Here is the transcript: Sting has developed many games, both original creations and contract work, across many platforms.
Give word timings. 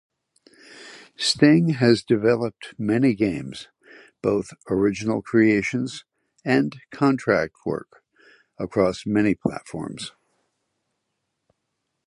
Sting 1.15 1.73
has 1.75 2.01
developed 2.03 2.73
many 2.79 3.13
games, 3.13 3.67
both 4.23 4.51
original 4.67 5.21
creations 5.21 6.05
and 6.43 6.75
contract 6.89 7.53
work, 7.67 8.03
across 8.57 9.05
many 9.05 9.35
platforms. 9.35 10.11